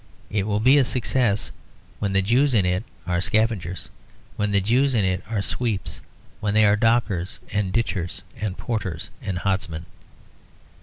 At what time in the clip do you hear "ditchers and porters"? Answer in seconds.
7.71-9.11